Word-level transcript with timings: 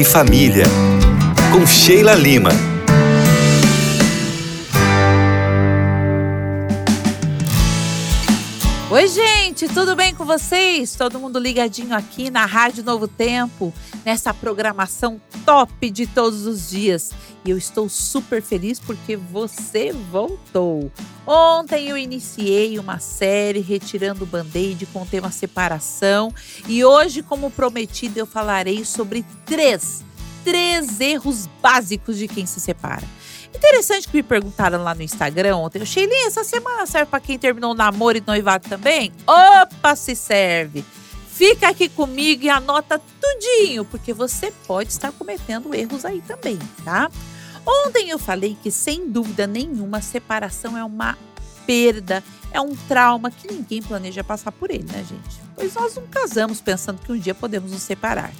E 0.00 0.04
Família, 0.04 0.64
com 1.52 1.66
Sheila 1.66 2.14
Lima. 2.14 2.50
Oi, 8.90 9.06
gente, 9.06 9.41
tudo 9.68 9.94
bem 9.94 10.14
com 10.14 10.24
vocês? 10.24 10.96
Todo 10.96 11.20
mundo 11.20 11.38
ligadinho 11.38 11.94
aqui 11.94 12.30
na 12.30 12.46
Rádio 12.46 12.82
Novo 12.82 13.06
Tempo, 13.06 13.72
nessa 14.04 14.34
programação 14.34 15.20
top 15.44 15.90
de 15.90 16.06
todos 16.06 16.46
os 16.46 16.70
dias. 16.70 17.12
E 17.44 17.50
eu 17.50 17.58
estou 17.58 17.88
super 17.88 18.42
feliz 18.42 18.80
porque 18.80 19.16
você 19.16 19.92
voltou. 19.92 20.90
Ontem 21.26 21.88
eu 21.88 21.98
iniciei 21.98 22.78
uma 22.78 22.98
série 22.98 23.60
retirando 23.60 24.24
o 24.24 24.26
band-aid 24.26 24.86
com 24.86 25.02
o 25.02 25.06
tema 25.06 25.30
separação 25.30 26.32
e 26.66 26.84
hoje, 26.84 27.22
como 27.22 27.50
prometido, 27.50 28.18
eu 28.18 28.26
falarei 28.26 28.84
sobre 28.84 29.24
três, 29.44 30.04
três 30.44 31.00
erros 31.00 31.48
básicos 31.60 32.16
de 32.16 32.28
quem 32.28 32.46
se 32.46 32.60
separa. 32.60 33.06
Interessante 33.54 34.08
que 34.08 34.16
me 34.16 34.22
perguntaram 34.22 34.82
lá 34.82 34.94
no 34.94 35.02
Instagram 35.02 35.56
ontem. 35.56 35.84
Sheilinha, 35.84 36.26
essa 36.26 36.42
semana 36.42 36.86
serve 36.86 37.06
para 37.06 37.20
quem 37.20 37.38
terminou 37.38 37.72
o 37.72 37.74
namoro 37.74 38.18
e 38.18 38.24
noivado 38.26 38.68
também? 38.68 39.12
Opa, 39.26 39.94
se 39.94 40.14
serve! 40.14 40.84
Fica 41.28 41.68
aqui 41.68 41.88
comigo 41.88 42.44
e 42.44 42.50
anota 42.50 43.00
tudinho, 43.20 43.84
porque 43.84 44.12
você 44.12 44.52
pode 44.66 44.90
estar 44.90 45.12
cometendo 45.12 45.74
erros 45.74 46.04
aí 46.04 46.20
também, 46.22 46.58
tá? 46.84 47.10
Ontem 47.66 48.10
eu 48.10 48.18
falei 48.18 48.56
que, 48.62 48.70
sem 48.70 49.08
dúvida 49.08 49.46
nenhuma, 49.46 50.02
separação 50.02 50.76
é 50.76 50.84
uma 50.84 51.16
perda, 51.66 52.22
é 52.50 52.60
um 52.60 52.74
trauma 52.76 53.30
que 53.30 53.50
ninguém 53.50 53.80
planeja 53.80 54.22
passar 54.22 54.52
por 54.52 54.70
ele, 54.70 54.84
né, 54.84 55.04
gente? 55.08 55.40
Pois 55.54 55.74
nós 55.74 55.94
não 55.94 56.06
casamos 56.06 56.60
pensando 56.60 57.00
que 57.00 57.12
um 57.12 57.18
dia 57.18 57.34
podemos 57.34 57.70
nos 57.72 57.82
separar. 57.82 58.32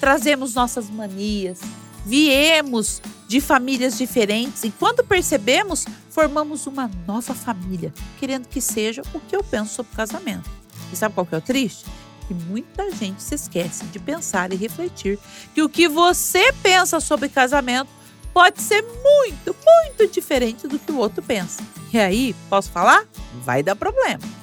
Trazemos 0.00 0.54
nossas 0.54 0.88
manias, 0.88 1.60
viemos 2.04 3.02
de 3.26 3.40
famílias 3.40 3.98
diferentes 3.98 4.64
e 4.64 4.70
quando 4.70 5.04
percebemos, 5.04 5.84
formamos 6.10 6.66
uma 6.66 6.90
nova 7.06 7.34
família, 7.34 7.92
querendo 8.18 8.48
que 8.48 8.60
seja 8.60 9.02
o 9.12 9.20
que 9.20 9.36
eu 9.36 9.42
penso 9.42 9.74
sobre 9.74 9.94
casamento. 9.94 10.48
E 10.92 10.96
sabe 10.96 11.14
qual 11.14 11.26
que 11.26 11.34
é 11.34 11.38
o 11.38 11.42
triste? 11.42 11.84
Que 12.26 12.34
muita 12.34 12.90
gente 12.92 13.22
se 13.22 13.34
esquece 13.34 13.84
de 13.86 13.98
pensar 13.98 14.52
e 14.52 14.56
refletir 14.56 15.18
que 15.54 15.62
o 15.62 15.68
que 15.68 15.88
você 15.88 16.52
pensa 16.62 17.00
sobre 17.00 17.28
casamento 17.28 17.90
pode 18.32 18.62
ser 18.62 18.82
muito, 18.82 19.54
muito 19.64 20.06
diferente 20.12 20.68
do 20.68 20.78
que 20.78 20.92
o 20.92 20.98
outro 20.98 21.22
pensa. 21.22 21.62
E 21.92 21.98
aí, 21.98 22.34
posso 22.48 22.70
falar? 22.70 23.04
Vai 23.44 23.62
dar 23.62 23.74
problema. 23.74 24.37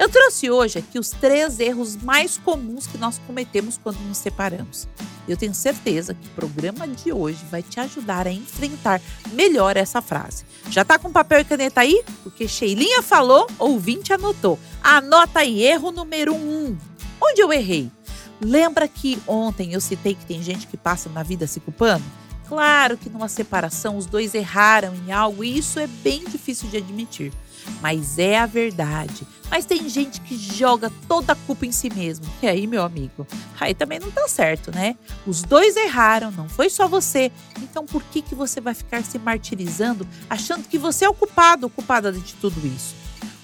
Eu 0.00 0.08
trouxe 0.08 0.50
hoje 0.50 0.78
aqui 0.78 0.98
os 0.98 1.10
três 1.10 1.60
erros 1.60 1.94
mais 1.94 2.38
comuns 2.38 2.86
que 2.86 2.96
nós 2.96 3.20
cometemos 3.26 3.76
quando 3.76 3.98
nos 3.98 4.16
separamos. 4.16 4.88
Eu 5.28 5.36
tenho 5.36 5.52
certeza 5.52 6.14
que 6.14 6.26
o 6.26 6.30
programa 6.30 6.88
de 6.88 7.12
hoje 7.12 7.44
vai 7.50 7.62
te 7.62 7.78
ajudar 7.78 8.26
a 8.26 8.32
enfrentar 8.32 8.98
melhor 9.34 9.76
essa 9.76 10.00
frase. 10.00 10.46
Já 10.70 10.86
tá 10.86 10.98
com 10.98 11.12
papel 11.12 11.40
e 11.40 11.44
caneta 11.44 11.82
aí? 11.82 12.02
Porque 12.22 12.48
Sheilinha 12.48 13.02
falou, 13.02 13.46
ouvinte 13.58 14.10
anotou. 14.10 14.58
Anota 14.82 15.40
aí, 15.40 15.62
erro 15.62 15.92
número 15.92 16.34
um. 16.34 16.78
Onde 17.20 17.42
eu 17.42 17.52
errei? 17.52 17.90
Lembra 18.40 18.88
que 18.88 19.20
ontem 19.26 19.74
eu 19.74 19.82
citei 19.82 20.14
que 20.14 20.24
tem 20.24 20.42
gente 20.42 20.66
que 20.66 20.78
passa 20.78 21.10
na 21.10 21.22
vida 21.22 21.46
se 21.46 21.60
culpando? 21.60 22.04
Claro 22.50 22.98
que 22.98 23.08
numa 23.08 23.28
separação 23.28 23.96
os 23.96 24.04
dois 24.04 24.34
erraram 24.34 24.94
em 24.94 25.10
algo 25.10 25.42
e 25.42 25.56
isso 25.56 25.78
é 25.78 25.86
bem 25.86 26.24
difícil 26.24 26.68
de 26.68 26.76
admitir 26.76 27.32
mas 27.80 28.18
é 28.18 28.38
a 28.38 28.46
verdade. 28.46 29.26
Mas 29.50 29.64
tem 29.64 29.88
gente 29.88 30.20
que 30.20 30.36
joga 30.36 30.90
toda 31.08 31.32
a 31.32 31.36
culpa 31.36 31.66
em 31.66 31.72
si 31.72 31.90
mesmo. 31.92 32.24
E 32.42 32.46
aí, 32.46 32.66
meu 32.66 32.82
amigo, 32.82 33.26
aí 33.58 33.74
também 33.74 33.98
não 33.98 34.10
tá 34.10 34.26
certo, 34.28 34.70
né? 34.72 34.96
Os 35.26 35.42
dois 35.42 35.76
erraram, 35.76 36.30
não 36.30 36.48
foi 36.48 36.70
só 36.70 36.86
você. 36.86 37.32
Então 37.60 37.84
por 37.84 38.02
que 38.04 38.22
que 38.22 38.34
você 38.34 38.60
vai 38.60 38.74
ficar 38.74 39.02
se 39.02 39.18
martirizando 39.18 40.06
achando 40.28 40.66
que 40.68 40.78
você 40.78 41.04
é 41.04 41.08
o 41.08 41.14
culpado, 41.14 41.66
o 41.66 41.70
culpada 41.70 42.12
de 42.12 42.34
tudo 42.34 42.66
isso? 42.66 42.94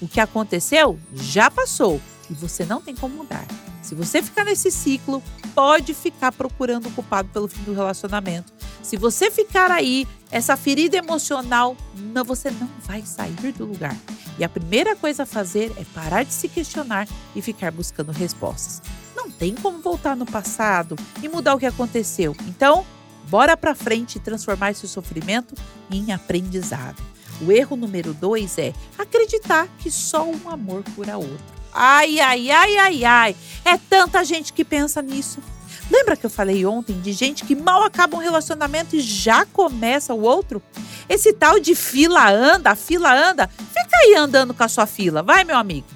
O 0.01 0.07
que 0.07 0.19
aconteceu 0.19 0.99
já 1.13 1.49
passou 1.49 2.01
e 2.29 2.33
você 2.33 2.65
não 2.65 2.81
tem 2.81 2.95
como 2.95 3.15
mudar. 3.15 3.45
Se 3.81 3.95
você 3.95 4.21
ficar 4.21 4.43
nesse 4.43 4.69
ciclo, 4.69 5.23
pode 5.55 5.93
ficar 5.93 6.31
procurando 6.31 6.87
o 6.87 6.91
culpado 6.91 7.29
pelo 7.29 7.47
fim 7.47 7.63
do 7.63 7.73
relacionamento. 7.73 8.53
Se 8.87 8.95
você 8.95 9.29
ficar 9.29 9.69
aí, 9.69 10.07
essa 10.31 10.55
ferida 10.55 10.95
emocional, 10.95 11.75
não, 11.93 12.23
você 12.23 12.49
não 12.49 12.69
vai 12.85 13.01
sair 13.01 13.51
do 13.51 13.65
lugar. 13.65 13.93
E 14.39 14.45
a 14.45 14.47
primeira 14.47 14.95
coisa 14.95 15.23
a 15.23 15.25
fazer 15.25 15.73
é 15.77 15.83
parar 15.93 16.23
de 16.23 16.31
se 16.31 16.47
questionar 16.47 17.05
e 17.35 17.41
ficar 17.41 17.69
buscando 17.69 18.13
respostas. 18.13 18.81
Não 19.13 19.29
tem 19.29 19.53
como 19.55 19.79
voltar 19.79 20.15
no 20.15 20.25
passado 20.25 20.95
e 21.21 21.27
mudar 21.27 21.55
o 21.55 21.59
que 21.59 21.65
aconteceu. 21.65 22.33
Então, 22.47 22.85
bora 23.29 23.57
para 23.57 23.75
frente 23.75 24.15
e 24.15 24.21
transformar 24.21 24.71
esse 24.71 24.87
sofrimento 24.87 25.53
em 25.91 26.13
aprendizado. 26.13 27.03
O 27.41 27.51
erro 27.51 27.75
número 27.75 28.13
dois 28.13 28.57
é 28.57 28.73
acreditar 28.97 29.67
que 29.79 29.91
só 29.91 30.23
um 30.23 30.49
amor 30.49 30.85
cura 30.95 31.17
outro. 31.17 31.57
Ai, 31.73 32.21
ai, 32.21 32.49
ai, 32.49 32.77
ai, 32.77 33.03
ai. 33.03 33.35
É 33.65 33.77
tanta 33.77 34.23
gente 34.23 34.53
que 34.53 34.63
pensa 34.63 35.01
nisso. 35.01 35.41
Lembra 35.89 36.17
que 36.17 36.25
eu 36.25 36.29
falei 36.29 36.65
ontem 36.65 36.99
de 36.99 37.13
gente 37.13 37.45
que 37.45 37.55
mal 37.55 37.83
acaba 37.83 38.17
um 38.17 38.19
relacionamento 38.19 38.95
e 38.95 38.99
já 38.99 39.45
começa 39.45 40.13
o 40.13 40.21
outro? 40.21 40.61
Esse 41.07 41.33
tal 41.33 41.59
de 41.59 41.75
fila 41.75 42.29
anda, 42.29 42.75
fila 42.75 43.13
anda. 43.13 43.47
Fica 43.47 43.97
aí 44.03 44.15
andando 44.15 44.53
com 44.53 44.63
a 44.63 44.67
sua 44.67 44.85
fila, 44.85 45.23
vai, 45.23 45.43
meu 45.43 45.57
amigo. 45.57 45.87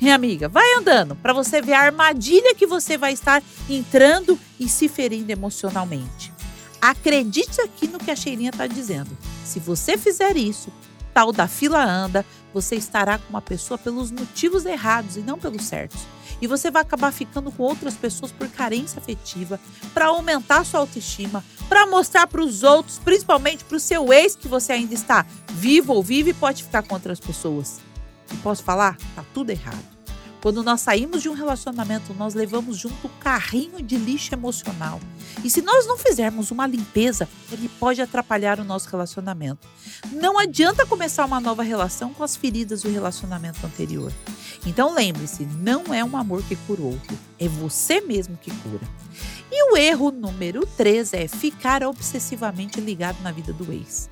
Minha 0.00 0.14
amiga, 0.14 0.48
vai 0.48 0.74
andando 0.74 1.14
para 1.14 1.32
você 1.32 1.60
ver 1.60 1.74
a 1.74 1.80
armadilha 1.80 2.54
que 2.54 2.66
você 2.66 2.96
vai 2.96 3.12
estar 3.12 3.42
entrando 3.68 4.38
e 4.58 4.68
se 4.68 4.88
ferindo 4.88 5.30
emocionalmente. 5.30 6.32
Acredite 6.80 7.60
aqui 7.60 7.86
no 7.86 7.98
que 7.98 8.10
a 8.10 8.16
Cheirinha 8.16 8.48
está 8.48 8.66
dizendo. 8.66 9.10
Se 9.44 9.60
você 9.60 9.98
fizer 9.98 10.36
isso, 10.38 10.72
tal 11.12 11.32
da 11.32 11.46
fila 11.46 11.84
anda, 11.84 12.24
você 12.52 12.76
estará 12.76 13.18
com 13.18 13.30
uma 13.30 13.40
pessoa 13.42 13.78
pelos 13.78 14.10
motivos 14.10 14.66
errados 14.66 15.16
e 15.16 15.20
não 15.20 15.38
pelos 15.38 15.64
certos. 15.64 16.00
E 16.40 16.46
você 16.46 16.70
vai 16.70 16.82
acabar 16.82 17.12
ficando 17.12 17.52
com 17.52 17.62
outras 17.62 17.94
pessoas 17.94 18.32
por 18.32 18.48
carência 18.48 18.98
afetiva, 18.98 19.60
para 19.92 20.06
aumentar 20.06 20.64
sua 20.64 20.80
autoestima, 20.80 21.44
para 21.68 21.86
mostrar 21.86 22.26
para 22.26 22.42
os 22.42 22.62
outros, 22.62 22.98
principalmente 22.98 23.64
para 23.64 23.76
o 23.76 23.80
seu 23.80 24.12
ex 24.12 24.34
que 24.34 24.48
você 24.48 24.72
ainda 24.72 24.94
está 24.94 25.26
vivo 25.50 25.92
ou 25.92 26.02
vive 26.02 26.30
e 26.30 26.34
pode 26.34 26.64
ficar 26.64 26.82
com 26.82 26.94
outras 26.94 27.20
pessoas. 27.20 27.80
E 28.32 28.36
posso 28.38 28.62
falar? 28.62 28.96
Tá 29.14 29.24
tudo 29.34 29.50
errado. 29.50 29.99
Quando 30.42 30.62
nós 30.62 30.80
saímos 30.80 31.20
de 31.20 31.28
um 31.28 31.34
relacionamento, 31.34 32.14
nós 32.14 32.32
levamos 32.32 32.78
junto 32.78 33.06
o 33.06 33.10
carrinho 33.20 33.82
de 33.82 33.96
lixo 33.96 34.34
emocional. 34.34 34.98
E 35.44 35.50
se 35.50 35.60
nós 35.60 35.86
não 35.86 35.98
fizermos 35.98 36.50
uma 36.50 36.66
limpeza, 36.66 37.28
ele 37.52 37.68
pode 37.68 38.00
atrapalhar 38.00 38.58
o 38.58 38.64
nosso 38.64 38.88
relacionamento. 38.88 39.68
Não 40.10 40.38
adianta 40.38 40.86
começar 40.86 41.26
uma 41.26 41.40
nova 41.40 41.62
relação 41.62 42.14
com 42.14 42.24
as 42.24 42.36
feridas 42.36 42.82
do 42.82 42.90
relacionamento 42.90 43.64
anterior. 43.66 44.12
Então 44.66 44.94
lembre-se, 44.94 45.44
não 45.44 45.92
é 45.92 46.02
um 46.02 46.16
amor 46.16 46.42
que 46.42 46.56
cura 46.56 46.82
outro, 46.82 47.18
é 47.38 47.46
você 47.46 48.00
mesmo 48.00 48.36
que 48.36 48.50
cura. 48.50 48.86
E 49.52 49.72
o 49.72 49.76
erro 49.76 50.10
número 50.10 50.66
3 50.76 51.12
é 51.12 51.28
ficar 51.28 51.82
obsessivamente 51.82 52.80
ligado 52.80 53.20
na 53.22 53.32
vida 53.32 53.52
do 53.52 53.70
ex. 53.72 54.08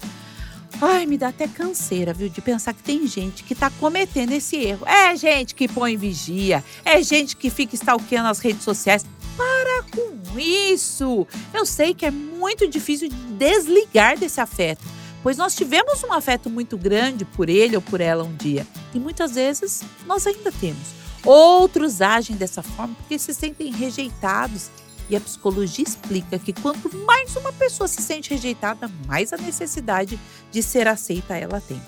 Ai, 0.80 1.06
me 1.06 1.18
dá 1.18 1.28
até 1.28 1.48
canseira, 1.48 2.14
viu, 2.14 2.28
de 2.28 2.40
pensar 2.40 2.72
que 2.72 2.82
tem 2.84 3.04
gente 3.04 3.42
que 3.42 3.52
tá 3.52 3.68
cometendo 3.68 4.30
esse 4.30 4.56
erro. 4.56 4.86
É 4.86 5.16
gente 5.16 5.52
que 5.52 5.66
põe 5.66 5.96
vigia, 5.96 6.62
é 6.84 7.02
gente 7.02 7.36
que 7.36 7.50
fica 7.50 7.74
stalkeando 7.74 8.28
as 8.28 8.38
redes 8.38 8.62
sociais. 8.62 9.04
Para 9.36 9.82
com 9.90 10.38
isso! 10.38 11.26
Eu 11.52 11.66
sei 11.66 11.94
que 11.94 12.06
é 12.06 12.12
muito 12.12 12.68
difícil 12.68 13.08
de 13.08 13.16
desligar 13.16 14.16
desse 14.16 14.40
afeto, 14.40 14.84
pois 15.20 15.36
nós 15.36 15.56
tivemos 15.56 16.04
um 16.04 16.12
afeto 16.12 16.48
muito 16.48 16.78
grande 16.78 17.24
por 17.24 17.48
ele 17.48 17.74
ou 17.74 17.82
por 17.82 18.00
ela 18.00 18.22
um 18.22 18.36
dia, 18.36 18.64
e 18.94 19.00
muitas 19.00 19.34
vezes 19.34 19.82
nós 20.06 20.26
ainda 20.28 20.52
temos. 20.52 20.96
Outros 21.24 22.00
agem 22.00 22.36
dessa 22.36 22.62
forma 22.62 22.94
porque 22.94 23.18
se 23.18 23.34
sentem 23.34 23.72
rejeitados 23.72 24.70
e 25.08 25.16
a 25.16 25.20
psicologia 25.20 25.84
explica 25.84 26.38
que 26.38 26.52
quanto 26.52 26.94
mais 27.04 27.34
uma 27.36 27.52
pessoa 27.52 27.88
se 27.88 28.02
sente 28.02 28.30
rejeitada, 28.30 28.90
mais 29.06 29.32
a 29.32 29.36
necessidade 29.36 30.18
de 30.50 30.62
ser 30.62 30.86
aceita 30.86 31.36
ela 31.36 31.60
tem. 31.60 31.80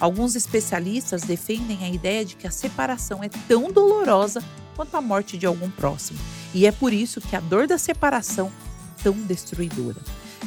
Alguns 0.00 0.36
especialistas 0.36 1.22
defendem 1.22 1.84
a 1.84 1.88
ideia 1.88 2.24
de 2.24 2.36
que 2.36 2.46
a 2.46 2.50
separação 2.50 3.22
é 3.22 3.28
tão 3.48 3.70
dolorosa 3.70 4.42
quanto 4.76 4.96
a 4.96 5.00
morte 5.00 5.36
de 5.36 5.46
algum 5.46 5.70
próximo. 5.70 6.18
E 6.54 6.66
é 6.66 6.72
por 6.72 6.92
isso 6.92 7.20
que 7.20 7.34
a 7.34 7.40
dor 7.40 7.66
da 7.66 7.78
separação 7.78 8.52
é 8.98 9.02
tão 9.02 9.12
destruidora. 9.12 10.00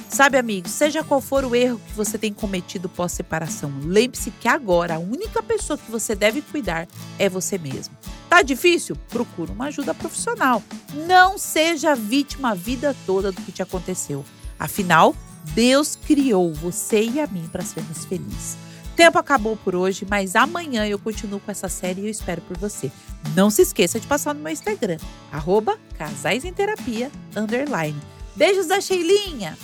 Sabe, 0.09 0.37
amigo, 0.37 0.67
seja 0.67 1.03
qual 1.03 1.21
for 1.21 1.45
o 1.45 1.55
erro 1.55 1.79
que 1.87 1.93
você 1.93 2.17
tem 2.17 2.33
cometido 2.33 2.89
pós-separação, 2.89 3.71
lembre-se 3.83 4.31
que 4.31 4.47
agora 4.47 4.95
a 4.95 4.99
única 4.99 5.41
pessoa 5.41 5.77
que 5.77 5.89
você 5.89 6.15
deve 6.15 6.41
cuidar 6.41 6.87
é 7.17 7.29
você 7.29 7.57
mesmo. 7.57 7.95
Tá 8.31 8.41
difícil? 8.41 8.95
Procura 9.09 9.51
uma 9.51 9.65
ajuda 9.65 9.93
profissional. 9.93 10.63
Não 11.05 11.37
seja 11.37 11.93
vítima 11.93 12.51
a 12.51 12.53
vida 12.53 12.95
toda 13.05 13.29
do 13.29 13.41
que 13.41 13.51
te 13.51 13.61
aconteceu. 13.61 14.23
Afinal, 14.57 15.13
Deus 15.53 15.97
criou 15.97 16.53
você 16.53 17.03
e 17.03 17.19
a 17.19 17.27
mim 17.27 17.49
para 17.51 17.61
sermos 17.61 18.05
felizes. 18.05 18.55
Tempo 18.95 19.19
acabou 19.19 19.57
por 19.57 19.75
hoje, 19.75 20.07
mas 20.09 20.33
amanhã 20.33 20.87
eu 20.87 20.97
continuo 20.97 21.41
com 21.41 21.51
essa 21.51 21.67
série 21.67 21.99
e 21.99 22.05
eu 22.05 22.09
espero 22.09 22.41
por 22.43 22.57
você. 22.57 22.89
Não 23.35 23.49
se 23.49 23.63
esqueça 23.63 23.99
de 23.99 24.07
passar 24.07 24.33
no 24.33 24.39
meu 24.39 24.53
Instagram, 24.53 24.97
arroba. 25.29 25.77
Beijos 28.33 28.67
da 28.67 28.79
Sheilinha! 28.79 29.57